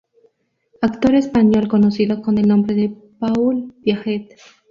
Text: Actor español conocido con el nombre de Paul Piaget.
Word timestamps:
Actor 0.81 1.13
español 1.13 1.67
conocido 1.67 2.23
con 2.23 2.39
el 2.39 2.47
nombre 2.47 2.73
de 2.73 2.89
Paul 3.19 3.71
Piaget. 3.83 4.31